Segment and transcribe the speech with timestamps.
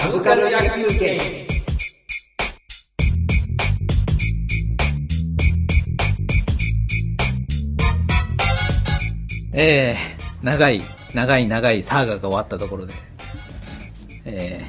[0.00, 0.58] サブカル野
[0.90, 1.20] 球券
[9.52, 10.80] えー、長い、
[11.14, 12.94] 長い長いサーガが終わったところで、
[14.24, 14.60] え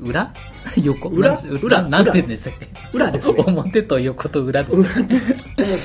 [0.00, 0.32] ー、裏？
[0.82, 1.08] 横？
[1.10, 1.34] 裏？
[1.62, 1.82] 裏？
[1.88, 2.66] なんて言うんでしたっけ？
[2.92, 3.10] 裏？
[3.12, 3.42] ですね。
[3.46, 5.28] 表と横と裏でしたっけ思っ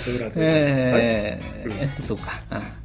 [0.03, 2.41] て裏で えーそうか。
[2.51, 2.80] うん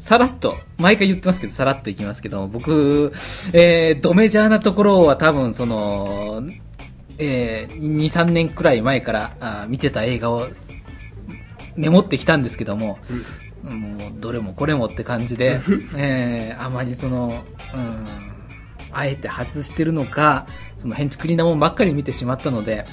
[0.00, 3.12] さらっと、毎回言ってますけど、さらっといきますけど、僕、
[3.52, 6.42] えー、ドメジャーなところは多分、その、
[7.18, 10.48] えー、2、3年くらい前からあー見てた映画を
[11.76, 12.98] メモってきたんですけども、
[13.62, 15.60] もう、どれもこれもって感じで、
[15.96, 18.06] えー、あまりその、うん、
[18.92, 20.46] あえて外してるのか、
[20.78, 22.86] その、変築りなもんばっかり見てしまったので、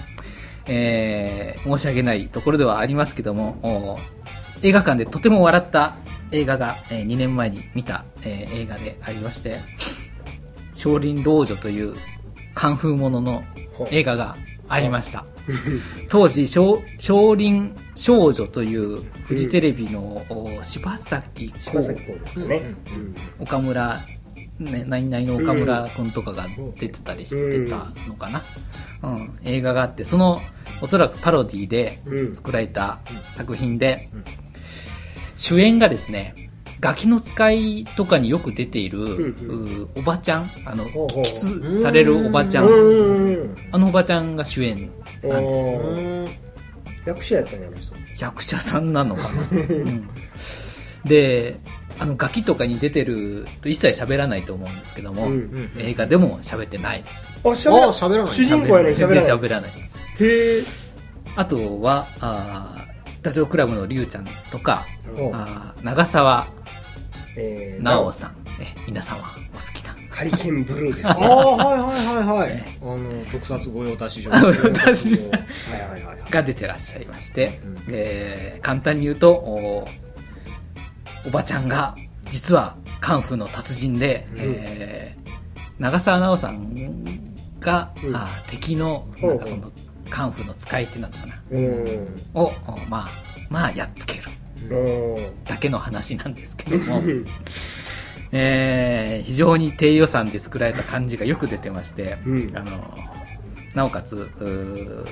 [0.67, 3.99] えー申し訳ないところではありますけども、お
[4.61, 5.95] 映画館でとても笑った
[6.31, 9.59] 映画が、え2年前に見た、えー映画でありまして、
[10.73, 11.95] 少林老女という
[12.53, 13.43] カンフーものの
[13.91, 14.35] 映画が
[14.67, 15.25] ありました。
[16.09, 22.61] 当時、少少林少女というフジテレビの、お柴咲コウ柴咲コウですかね。
[23.39, 24.01] 岡村、
[24.59, 26.45] ね、ナインナイの岡村君とかが
[26.79, 28.43] 出てたりしてたのかな、
[29.03, 29.39] うん。
[29.45, 30.41] 映画があってその
[30.81, 32.35] おそらくパロディでうん。
[32.35, 32.99] 作られた
[33.33, 34.09] 作品で、
[35.37, 36.33] 主演がですね
[36.79, 41.23] ガキの使いとかによく出ている、んうおばちゃんあのほうほう。
[41.23, 43.55] キスされるおばちゃん、うんうんうん。
[43.71, 44.91] あのおばちゃんが主演
[45.23, 46.39] なんです。
[47.05, 47.95] 役者やったんやあの人。
[48.19, 50.09] 役者さんなのかな、 うん、
[51.05, 51.59] で
[51.99, 57.27] あのガキとかに出てると一切喋らないと思うんですけども、うん映画でも喋ってないです。
[57.43, 58.35] あ、喋らあ喋らない。
[58.35, 59.37] 主人公やのに全然喋らない。
[59.39, 59.99] 喋らないです。
[60.19, 60.63] へえ。
[61.35, 62.86] あとはあー
[63.21, 64.85] ダチョウ倶楽部のりゅうちゃんとか
[65.17, 66.47] おあー長澤
[67.35, 69.19] えー奈緒さん、え皆様
[69.53, 69.95] お好きな。
[70.11, 71.25] ハリケーンブルーですあね。
[71.25, 72.63] あはいはいはいはい。
[72.81, 74.31] あの特撮御用達上。
[74.31, 75.31] 御用達はいはい
[75.91, 76.31] はいはい。
[76.31, 79.87] が出てらっしゃいまして、えー簡単に言うとお
[81.27, 81.95] おばちゃんが
[82.29, 85.31] 実はカンフーの達人で、えー
[85.79, 86.73] 長澤奈緒さん
[87.59, 88.15] が、うん。
[88.15, 89.71] あー敵のなんかその
[90.07, 92.21] カンフーの使い手なのかなうん。
[92.33, 93.09] をおまあ
[93.49, 94.23] まあやっつける
[94.75, 95.43] うん。
[95.45, 97.01] だけの話なんですけども、
[98.31, 102.71] えー非常に低予算で作られた感じがよく出てまして、うんあの
[103.73, 104.31] なおかつ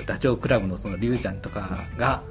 [0.06, 2.22] ダチョウ倶楽部のそのリュウちゃんとかが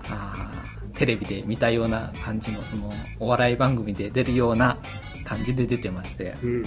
[0.94, 4.78] テレビで見たような感じのそのお笑い番組で出るような
[5.24, 6.66] 感じで出てまして、うん。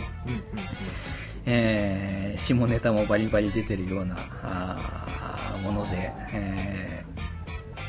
[1.47, 4.98] えー下ネタもバリバリ出てるようなあー
[5.73, 7.09] もので、えー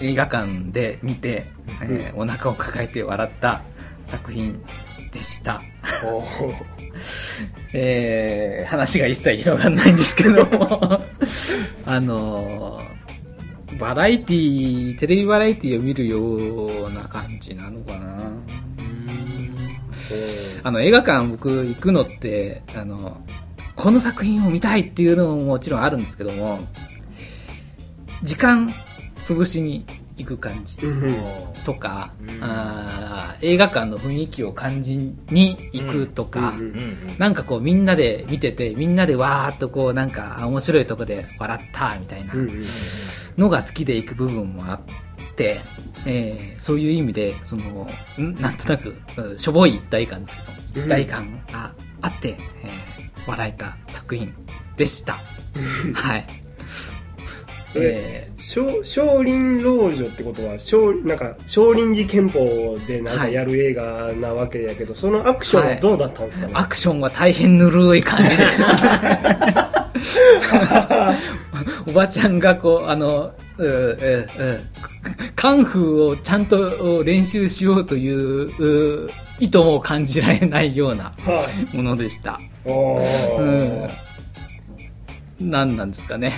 [0.02, 1.46] 映画館で見て、
[1.84, 3.62] えーお腹を抱えて笑った
[4.06, 4.62] 作品
[5.12, 5.62] でした。
[7.74, 11.02] えー話が一切広がらないんですけども。
[11.86, 12.90] あのー
[13.78, 16.20] バラエティテレビバラエティを見るよ
[16.88, 18.30] うな感じなのかな。
[20.64, 23.22] あの映画館僕行くのってあの
[23.76, 26.60] この作品を見たいっていうのももちろんあるんですけども
[28.24, 28.74] 時間
[29.20, 29.86] 潰しに
[30.18, 31.16] 行く感じうん。
[31.64, 42.62] とか、あー映画館の雰囲気を感じに行くとか、うんうんなんかこうみんなで見ててみんなでわーっとこうなんかあ面白いとこで笑ったみたいなうんうん
[43.38, 44.80] のが好きで行く部分もあっ
[45.36, 45.60] て、
[46.06, 48.36] えーそういう意味でそのん？
[48.42, 50.38] なんとなくうんしょぼい一体感です
[50.74, 52.38] けど一体感があって、えー
[53.28, 54.34] 笑えた作品
[54.76, 55.20] でした。
[55.94, 56.26] はい。
[57.76, 68.86] えー少少林老女ってことは少なんか少林寺拳法でなんかやる映画なわけやけど、そのアクションはどうだったんですかね、アクションは大変ぬるい感じです。
[71.86, 74.30] おばちゃんがこう、あの、ううう
[75.36, 79.10] カンフーをちゃんと練習しようというう
[79.40, 82.40] 意図も感じられないようなはい、ものでした。
[82.64, 83.44] おーう
[85.46, 85.50] ん。
[85.52, 86.34] 何なんですかね。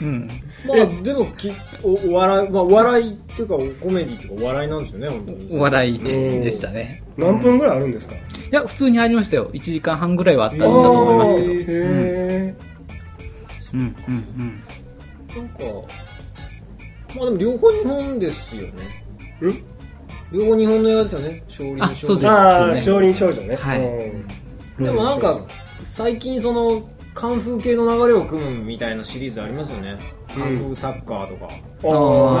[0.00, 0.30] うん。
[0.66, 1.52] まあでもき
[1.82, 5.48] おお笑いまあお笑いっていうかコメディっていうかお笑いなんですよね本当に。
[5.56, 7.02] お笑いですうんでしたね。
[7.16, 8.18] 何分ぐらいあるんですか、い
[8.50, 9.50] や、普通にありましたよ。
[9.52, 11.48] 1時間半ぐらいはあったんだと思いますけど。
[11.48, 12.54] へえ、
[13.74, 14.62] うん、うん、うん。
[15.36, 15.64] なんか
[17.16, 18.72] まあでも両方日本ですよね。
[19.40, 19.64] うん？
[20.32, 21.42] 両方日本の映画ですよね。
[21.48, 22.28] 少林少女。
[22.28, 22.92] あそうですね。
[22.92, 23.84] 少林少女ね、はい。
[24.78, 24.84] うん。
[24.84, 25.40] でもなんか
[25.84, 29.98] 最近そのカンフー系の流れを組むみたいなシリーズありますよね。
[30.28, 31.48] カンフーサッカーとか、
[31.82, 31.90] あー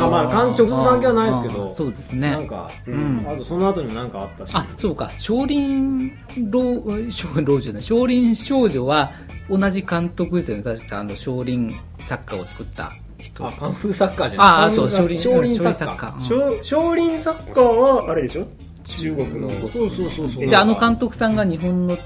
[0.00, 1.68] まあまあ関直接関係はないですけど。
[1.70, 2.30] そうですね。
[2.30, 3.26] なんか、ん。
[3.28, 4.50] あとその後にもなんかあったし。
[4.54, 5.10] あそうか。
[5.18, 6.12] 少林
[6.50, 6.62] 老
[7.10, 9.10] 少老女ね少林少女は
[9.50, 10.62] 同じ監督ですよね。
[10.62, 13.46] 確かあの少林作家を作った人。
[13.46, 14.46] あカンフーサッカーじゃない。
[14.48, 16.14] ああそう少林少林サッカー。
[16.14, 16.58] ー。
[16.60, 18.46] 少少林サッカーはあれでしょ？
[18.84, 19.50] 中国の。
[19.68, 20.46] そうそうそうそう。
[20.46, 21.98] であの監督さんが日本の、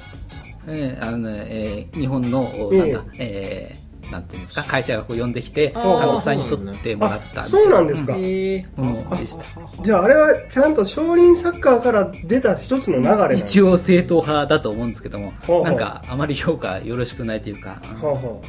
[0.68, 2.78] えーあのえー日本のええ。
[2.78, 6.02] なんだ、えーなんていうんですか会社がこう呼んできて監あー。
[6.10, 9.44] 督さんに撮ってもらったあそうなんですか、へえものでした。
[9.82, 15.64] じゃああれはちゃんと少林サッカーから出た一つの流れなんです一応正統派だと思うんですけどもほうほう。
[15.64, 18.40] なんかあまり評価よろしくないというか、はあは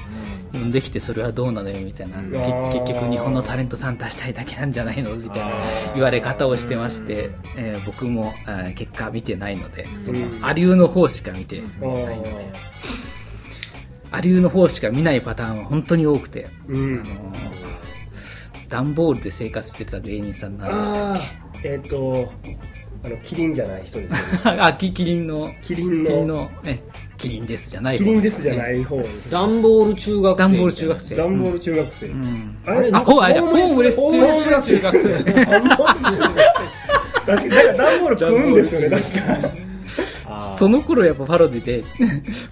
[0.60, 0.72] 呼ん。
[0.72, 5.52] できてそれはどうなのよみたいな、結局日本のタレントさん出したいだけなんじゃないのみたいな
[5.94, 12.54] 言われ方をしてまして、えー僕も、えー結果見てないのでそのうんアリューの方しか見てあないので。
[14.12, 16.94] アリューの方しか見ないパターンは本当に多くて、うん。
[16.96, 17.66] あのー
[18.69, 21.19] 段ボールで生活してた芸人さんなんでしたっあー
[21.63, 22.31] えっ、と
[23.04, 24.57] あのキリンじゃない人ですよね。
[24.57, 26.10] け あキキリンのキリンの。
[26.10, 26.84] キリンの、ね、
[27.25, 31.16] キリンですじゃない方キリンですじゃない方ですダンボール中学生ダンボール中学生。
[31.16, 32.57] ダンボール中学生、うん。
[32.66, 35.24] あれあほうあじゃあホームレスホームレス中学生。
[35.24, 35.36] 確
[37.25, 39.50] かにだからダンボール食うんですよね確か。
[40.57, 41.83] その頃やっぱパロディで、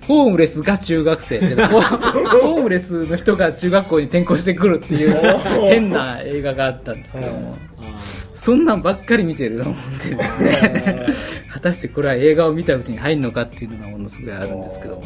[0.08, 7.58] ホームレスが中学生で、ホホームレスの人が中学校に転校してくるっていう変な映画があったんですけども、
[8.34, 11.08] そんなんばっかり見てると思ってですね、
[11.52, 14.96] 果たしてこれは映画を見たうちに入るのかっていうのがものすごいあるんですけど。
[14.96, 15.04] も、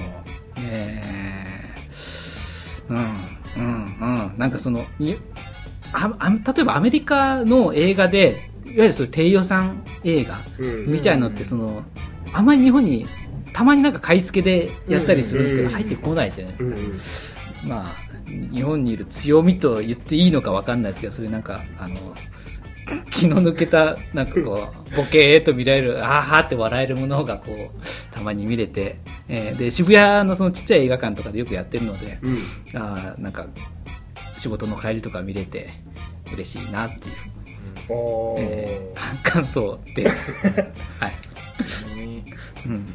[0.60, 2.90] えー。
[2.90, 5.18] うん、うん、うん、なんかその、に
[5.94, 11.84] ああ例えばアメリカの映画で、いわゆるそ低予算映画うんみたいのってその、
[12.34, 13.08] あんまり日本に
[13.54, 15.74] たまになんか買い付けでやったりするんですけど、うん。
[15.74, 16.58] 入ってこないじゃないで
[16.98, 21.96] すか、うんまあ日本にいる強みと言っていいのかわかんないですけどそういうなんかあの
[23.12, 28.98] 気の抜けたなんかこうボケーっと見られるあーはーって笑えるものがこうたまに見れて、
[29.28, 32.38] えーで渋谷のそのちっちゃい映画館とかでよくやってるので、うん。
[32.76, 33.48] あーなんか
[34.38, 35.70] 仕事の帰りとか見れて
[36.34, 37.16] 嬉しいなっていう、
[37.90, 38.40] おー。
[38.42, 38.98] えー
[39.30, 40.34] 感想です。
[41.00, 41.12] はい、
[42.66, 42.86] うん。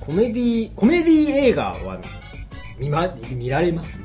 [0.00, 1.98] コメディコメディ映画は
[2.78, 4.00] 見,、ま、見られます？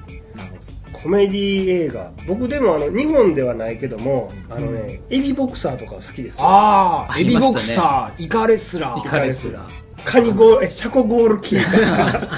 [0.93, 2.11] コメディ映画。
[2.27, 6.45] 僕でもあの日本ではないけどもあのね、エビボクサーとか好きですよ。
[6.45, 9.69] ああエビボクサーイカレスライーカレスラー。
[10.05, 12.29] カニゴールえシャコゴールキーパー。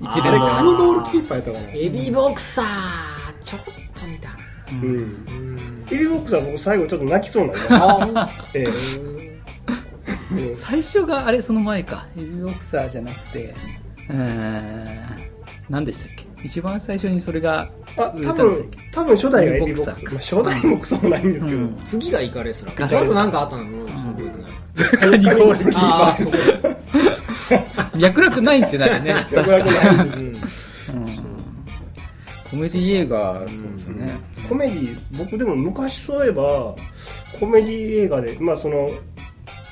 [0.00, 1.64] 一あれカ連のニゴールキーパーやったかな。
[1.74, 2.66] エビボクサー
[3.42, 4.28] ちょっと見た。
[4.28, 4.34] な
[4.70, 5.84] うん。
[5.90, 7.54] エビボクサー僕最後ちょっと泣きそうにな
[8.06, 8.44] りました。
[8.54, 8.64] ええ。
[8.66, 12.06] う ん最初があれその前か。
[12.14, 13.54] ヘビーボクサーじゃなくて
[14.10, 14.98] うーん
[15.68, 16.27] 何でしたっけ？
[16.44, 21.76] 一番最初にそれがあ多売れたんでしたっ分け多分初代がエビボクサー、エビボクサーかまあ、初代もクソもないんですけど、うん。
[21.84, 23.32] 次がイカレスライカレスなん。
[23.32, 23.72] かあったのない
[24.98, 28.64] カニゴールキーあパあー脈絡ないん。
[28.64, 30.36] ってなるね確か脈絡ないうん。
[32.50, 34.10] コメディ映画そうですね
[34.48, 36.74] コメディ僕でも昔そういえば
[37.38, 38.88] コメディ映画でまあその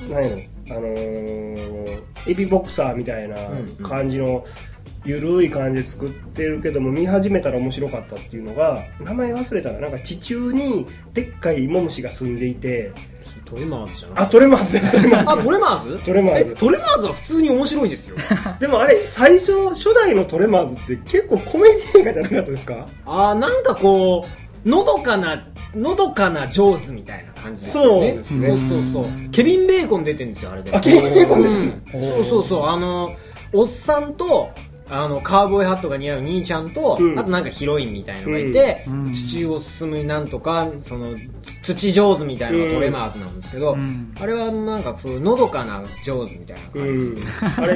[0.09, 3.37] 何やろあのーエビボクサーみたいな
[3.81, 4.43] 感じのゆ
[5.05, 9.79] るい感じで作ってるけども見始めたら面白かったっていうのが名前忘れたな。
[9.79, 12.91] なんか地中にでっかいイモムシが住んでいて。
[13.43, 14.25] トレマーズじゃない？
[14.25, 14.91] あトレマーズです。
[14.91, 15.29] トレマーズ。
[15.31, 16.03] あトレマーズ？
[16.03, 16.51] トレマーズ。
[16.51, 18.15] えトレマーズは普通に面白いですよ。
[18.59, 22.87] でもあれ最初初代のトレマーズって結構コメディ映画じゃなかったですか？
[23.05, 24.25] ああなんかこ
[24.65, 25.45] うのどかな
[25.75, 28.09] のどかなジョーズみたいな感じですよね。
[28.09, 28.47] そうですね。
[28.47, 29.05] そうそうそう。
[29.31, 31.61] ケビン・ベーコン出てるんですよあれであケビンベーコン出てる。
[31.61, 32.13] うん。
[32.15, 32.65] そうそうそう。
[32.67, 33.13] あの
[33.53, 34.49] おっさんと
[34.89, 37.19] あのカウボーイハットが似合う兄ちゃんと、うん。
[37.19, 39.13] あとなんかヒロインみたいのがいて、うん。
[39.13, 41.15] 地中を進むなんとかその
[41.61, 44.13] つ土上手みたいなのがトレマーズなんですけど、ん。
[44.19, 47.73] あれはなんかそういうのどかな上手みたいなう感じ、んあれ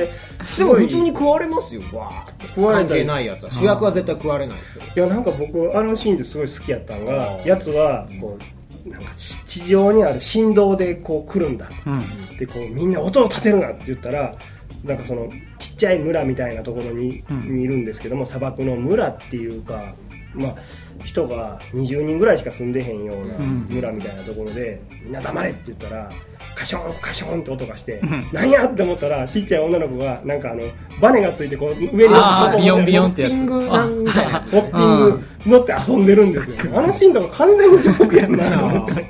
[0.58, 1.82] でも普通に食われますよ。
[1.94, 2.88] わーって食われたり。
[2.90, 5.08] 関係ないやつは主役は絶対食われないですけど。
[5.08, 8.38] いやなんか僕あのシーンですごい好きやったんがやつはこ
[8.86, 11.70] うなんか地地上にある振動でこう来るんだ。
[11.86, 12.38] うん。
[12.38, 14.36] でこうみんな音を立てるなって言ったら
[14.84, 17.56] なんかそのちっちゃい村みたいなところに,、うん。
[17.56, 19.94] にいるんですけども砂漠の村っていうか
[20.34, 20.56] まあ
[21.04, 23.68] 人が20人ぐらいしか住んでへんようなうん。
[23.70, 26.12] 村みたいなところで、みんな黙れって言ったら
[26.54, 28.66] カションカションって音がして、んなんや？
[28.66, 30.62] って思ったらちっちゃい女の子がなんかあの
[31.02, 33.32] バネがついてこう上にビヨンビヨンンってやつ。
[33.32, 34.32] ピングなんみたい。
[34.32, 36.58] なホッピング乗って遊んでるんですよ。
[36.78, 39.06] あのシーンとか完全にジョークやんなと思って。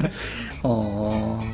[0.63, 1.50] あ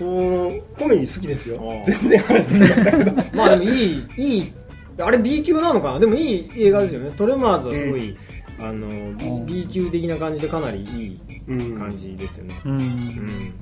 [0.00, 1.60] そのコメディ好きですよ。
[1.84, 4.52] 全然話好きだったけどまあでもいいいい
[4.98, 5.98] あれ B 級なのかな？
[5.98, 7.10] でもいい映画ですよね。
[7.18, 8.16] トレマーズはすごい、
[8.58, 9.44] あのん。
[9.44, 12.72] B, B 級的な感じでかなりいいうん感じですよね、うん。
[12.72, 13.54] うん。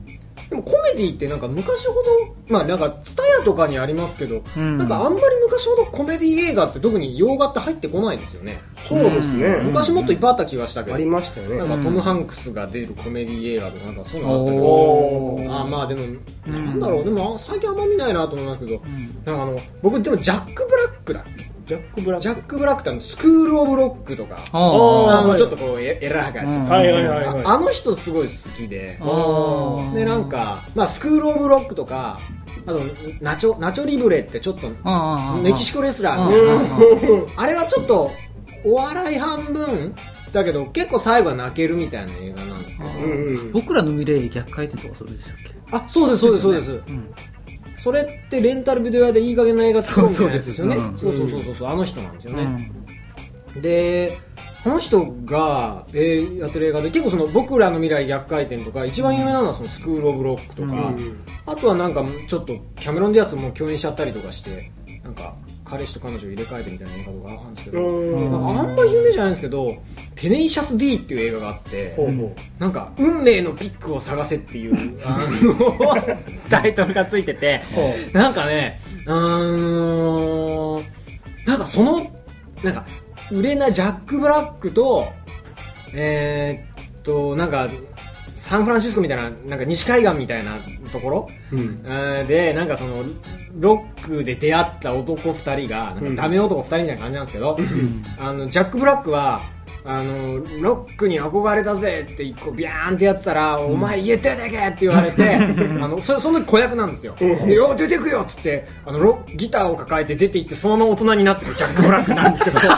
[0.48, 2.00] でもコメディってなんか昔ほど
[2.48, 4.76] まあなんかツタヤとかにありますけど、うん。
[4.76, 9.66] なんかあんまり昔ほどコメディ映画って特に洋画って入ってこないですよね、そうですね、うん。
[9.68, 11.56] 昔もっといっぱいあった気がしたけど、ありましたよね。
[11.56, 16.02] なんかトム・ハンクスが出るコメディ映画とかなんかそういうのあったけどあまあでも、
[16.46, 17.04] なんだろう。
[17.04, 18.82] でもあ最近あんま見ないなと思いますけど、
[19.24, 21.24] なんかあの僕でもジャック・ブラックだ。
[21.66, 22.22] ジャック・ブラック。
[22.22, 25.38] ジャック・ブラックってあのスクール・オブ・ロックとかああのはい。
[25.38, 27.44] ちょっとこうえエラーがちょっと、はいはいはいはい。
[27.44, 28.98] ああの人すごい好きで。
[29.94, 32.20] でなんか、まあ、スクール・オブ・ロックとか
[32.68, 32.80] あと
[33.20, 34.68] ナチョナチョリブレってちょっと
[35.42, 38.10] メキシコレスラーあみたいなーあれはちょっと
[38.64, 39.94] お笑い半分
[40.32, 42.90] だけど結構最後は泣けるみたいな映画なんですけど。
[43.52, 46.72] 僕らの未来逆回転とかそれでしたっけあそうですそうですそうです。
[46.72, 47.14] うん。
[47.76, 50.76] それってレンタルビデオ屋でいい加減な映画作るみたいなやつですよね。
[50.96, 52.70] そうそうそうそうそうあの人なんですよね、
[53.54, 53.62] うん。
[53.62, 54.18] で
[54.68, 61.24] この人が、えーやってる映画で結構その僕らの未来逆回転とか一番有名なのはそのスクール・オブ・ロックとか、うん。
[61.46, 64.70] あとはなんかちょっとキャメロン・ディアスとも共演しちゃったりとかして
[65.02, 65.34] なんか
[65.64, 68.30] 彼氏と彼女を入れ替えてみたいな映画とかあるんですけど、うん。
[68.30, 69.74] なんかあんま有名じゃないんですけど
[70.16, 71.96] 「テネイシャス D」っていう映画があって、
[72.58, 74.74] なんか「運命のピックを探せ」っていう
[75.06, 76.04] あの
[76.50, 80.84] タイトルがついててほなんかねうーん
[81.46, 82.06] なんかその
[82.62, 82.84] なんか
[83.30, 85.06] 売れないジャック・ブラックと
[85.94, 87.68] えーっとなんか
[88.32, 90.58] サンフランシスコみたいななんか西海岸みたいな
[90.92, 91.82] ところ、ううん。
[91.84, 93.02] えーでなんかその
[93.54, 97.58] ロックで出会った男2人がなんかダメ男2人みたいな感じなんですけど、
[98.18, 99.40] あのジャック・ブラックは
[99.84, 105.36] あのロックに憧れたぜって一個ビャーンってやってたら、お前家出てけって言われて
[105.80, 112.58] あのそその時子役なんですよ、でよ出てくよっつってあのロギターを抱えて出て行ってそのまま大人になってるジャック・ブラックなんですけど。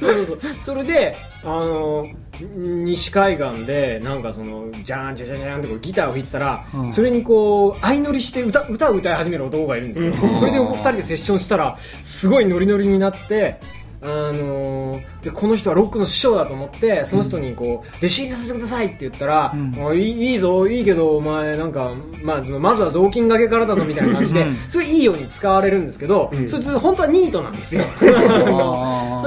[0.00, 0.38] そうそうそう。
[0.62, 2.06] それであの
[2.40, 6.90] 西海岸でなんかそのジャーンジャジャジャーンってこうギターを弾いてたら、うん。
[6.90, 13.60] それにこう相乗りして歌歌を歌い始める男がいるんですよ、それで2人でセッションしたらすごいノリノリになって
[14.04, 19.74] あのーでこの人はロックの師匠だと思ってその人にこう弟子入りさせてくださいって言ったら、ん。
[19.74, 24.54] あいいいいぞいいけどお前なんか、まあ、まずは雑巾がけからだぞみたいな感じでうん。
[24.68, 27.84] すごいいいように使われるんですけど、そいつ本当はニートなんですよ。
[27.98, 28.04] そ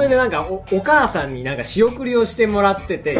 [0.02, 3.18] れでなんかおお母さんになんか仕送りをしてもらってて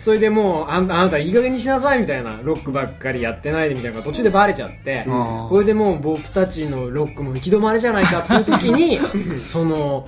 [0.00, 5.48] それでもうあんあなたいい加減にしなさいみたいなロックばっかりやってないでみたいな途中でバレちゃってうん。
[5.48, 8.98] これでもう僕たちのロックも行き止まりじゃないかっていう時に
[9.38, 10.06] その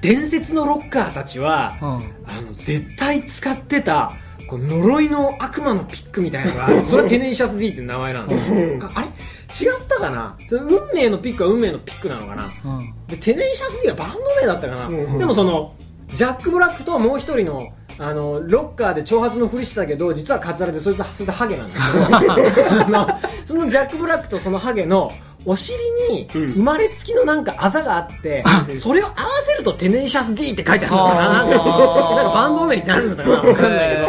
[0.00, 1.88] 伝説のロッカーたちはうん。
[2.26, 4.12] あの絶対使ってた
[4.48, 6.84] こう呪いの悪魔のピックみたいなのがある。
[6.86, 8.90] それはテネイシャス D って名前なんですよ。
[8.94, 9.06] あれ？
[9.06, 10.36] 違ったかな？
[10.50, 12.50] 運命のピックは運命のピックなのかな？
[12.64, 12.94] うん。
[13.06, 15.18] でテネイシャス D がバンド名だったかな、うん。
[15.18, 15.74] でもその
[16.14, 22.80] ジャック・ブラックともう一人のあのロッカーで長髪のふりしてたけど実はカツラでそいつはそれでハゲなんですけど
[23.44, 25.12] そのジャック・ブラックとそのハゲの
[25.46, 25.78] お尻
[26.10, 26.52] にうん。
[26.52, 28.44] 生まれつきのなんかあざがあって、
[28.74, 31.22] それを合わせるとテネイシャス D って書いてあるのかな。
[31.22, 31.58] なんか
[32.34, 33.30] バンド名になるのかな。
[33.30, 34.08] わかんないけど。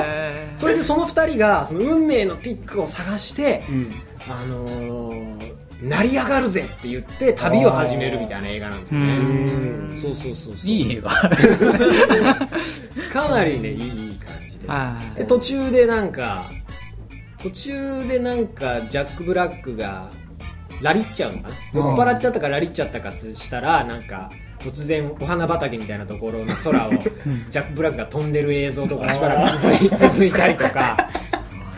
[0.58, 3.92] それでその二人がその運命のピックを探して、うん。
[4.30, 9.18] あのー成り上がるぜって言って旅を始めるみたいな映画なんですよね。
[9.18, 10.00] うん。
[10.00, 10.70] そうそうそうそう。
[10.70, 11.10] いい映画。
[13.12, 14.66] かなりねいい感じで。
[14.68, 16.44] あで途中でなんか
[17.42, 20.12] 途中でなんかジャック・ブラックが
[20.82, 21.56] ラリっちゃうのかな？
[21.74, 26.92] 酔っ払っちゃったかラリっちゃったかしたらなんか突然お花畑みたいなところの空を
[27.50, 31.10] ジャック・ブラックが飛んでる映像とかしばらく続い続いたりとか。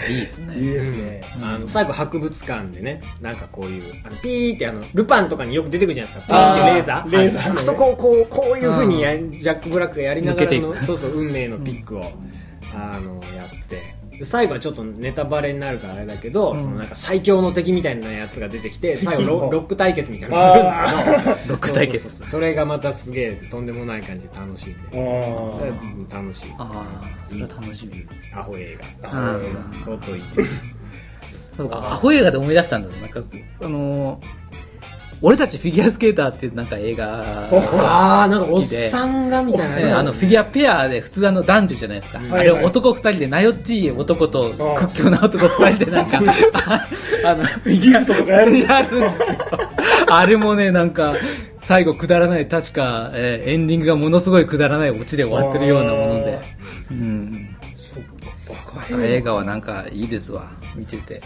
[0.10, 0.56] いいですね。
[0.58, 1.22] いいですね。
[1.42, 6.34] あの最後博物館でねなんかこういうあのピーってあのルパンとかによく出てくるじゃないですか。
[6.34, 6.98] ピーってレーザー。
[7.00, 12.12] あーレーザーのねあそこをこうこういうふうにやジャック・ブラックがやりながらのそうそう運命のピックを、
[12.76, 13.78] あのやって。
[13.78, 13.82] で
[14.22, 22.00] 最後はちょっとネタバレになるからあれだけど、そのなんか最強の敵みたいなやつが出てきて 最後ロロック対決みたいなのするんですけど ロック対決。
[22.04, 25.74] そうそうそうそれがまたすげえとんでもない感じで楽しいんで。
[26.14, 26.46] 楽しい。
[26.58, 27.94] ああそれは楽しみ。
[28.36, 29.10] アホ映画。
[29.10, 29.40] あ
[29.84, 30.76] 相当いいです。
[31.58, 33.22] そうかアホ映画で思い出したんだよなんか
[33.62, 34.43] あのー
[35.26, 39.76] 俺たちフィギュアスケーターっていうなんか映画ああなんかおっさんがみたいな。
[39.78, 46.20] ねあのフィギュアペアで普通あの男女じゃないですか、あれはいはい男二人でなよっちい男とああ屈強な男二人でなんか
[46.68, 46.88] あ
[47.32, 49.38] あのフィギュアとかやるんですよ。
[50.12, 51.14] あれもねなんか
[51.62, 56.40] 最後くだらない確か、えーエンディングがものすごいくだらないオチで終わってるようなもので。
[56.92, 57.50] うん。
[59.02, 60.52] 映画はなんかいいですわ。
[60.76, 61.22] 見てて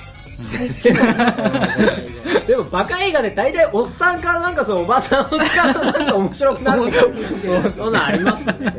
[2.48, 7.08] でもバカ映画で大体おっさんからなんかそのおばさんを使うとなんか面白くなるそ
[7.68, 8.00] うそんな。
[8.00, 8.74] んありますね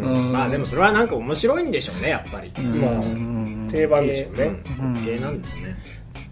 [0.00, 0.32] うん。
[0.32, 2.50] まあでもそれはなんか面白いんでしょうねやっぱり。
[2.60, 5.04] まあ定番でしょうね、うん。
[5.04, 5.76] 芸なんですね。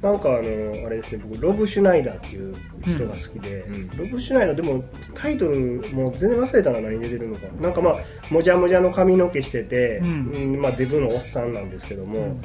[0.02, 3.88] なんかあのあれですね僕ロブ・シュナイダーっていう人が好きで、うん。
[3.97, 7.47] ロブ・シュナイダーでもタイトルもう全然忘れたな何出てるのか。
[7.61, 7.95] なんかまあ
[8.31, 10.09] もじゃもじゃの髪の毛してて、うん。
[10.09, 12.37] うんまあ、デブのおっさんなんですけども、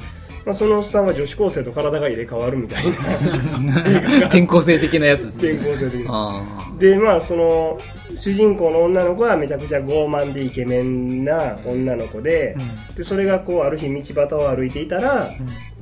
[0.44, 4.20] まあ、そのおっさんが女子高生と体が入れ替わるみたいな。
[4.26, 5.70] 転校生的なやつです転ね。
[5.70, 6.06] 校生的な。
[6.08, 7.78] あでまあその
[8.14, 12.56] 主人公の女の子はめちゃくちゃ傲慢でイケメンな女の子で,、
[12.96, 15.30] でそれがこうある日道端を歩いていたら、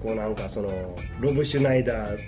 [0.04, 0.68] こうなんかその
[1.20, 2.18] ロブ・シュナイダー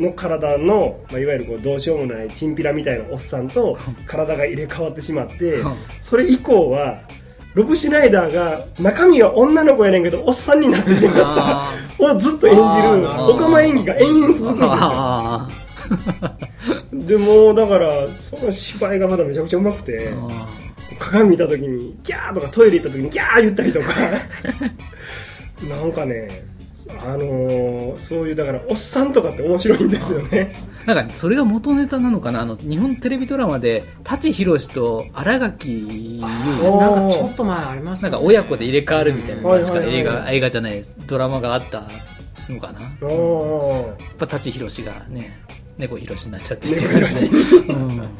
[0.00, 5.74] の体の、まあ、いわゆるこうどうしようもないチンピラみたいなおっさんと体が入れ替わってしまってうん。
[6.00, 7.00] それ以降は
[7.54, 12.04] ロブ・シュナイダーが中身は女の子やねんけどおっさんになってしまあった。
[12.14, 12.64] をずっと演じる
[13.28, 14.70] オカマ演技が延々続くんですよ。
[14.72, 15.48] あ
[16.92, 20.46] でもだからその芝居がまだめちゃくちゃうまくてあ
[20.98, 23.86] 鏡見た時にギャーとかトイレ行った時にギャー言ったりとか。
[25.68, 26.49] なんかね
[26.98, 30.52] あのーそういうだからおっさんとかって面白いんですよね。
[30.86, 32.40] なんかそれが元ネタなのかな？
[32.40, 36.80] あの日本テレビドラマで舘ひろしと新垣結衣。
[36.80, 38.12] なんかちょっと前ありましたね。
[38.12, 39.60] なんか親子で入れ替わるみたいな、うん。
[39.60, 41.84] 確か映画映画じゃないですドラマがあった
[42.48, 42.80] のかな？
[42.80, 42.90] やっ
[44.18, 45.38] ぱ舘ひろしがね
[45.78, 47.26] 猫ひろしになっちゃってっていう猫ひろし。
[47.68, 48.02] うん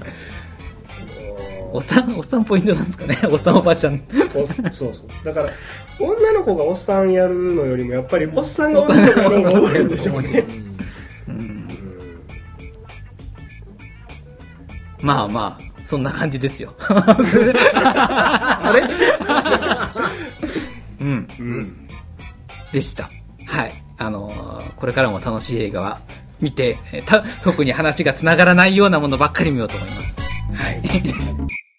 [1.73, 3.17] おっさんおっさんポイントなんですかね。
[3.31, 4.03] おっさんおばちゃん。
[4.35, 5.25] おそうそう。
[5.25, 5.51] だから
[5.99, 10.45] 女の子がおっさんやるのよりもやっぱりおっさんが女の子やるのが多いんでしょうね
[15.03, 16.75] まあまあそんな感じですよ。
[16.89, 18.83] あ れ
[21.01, 21.29] うん。
[21.39, 21.89] うん。
[22.73, 23.09] でした。
[23.47, 23.73] はい。
[23.99, 26.01] あのーこれからも楽しい映画は
[26.41, 30.20] 見て、えーた特に話が繋がらないようなものばっかり見ようと思います。
[30.61, 30.83] はい。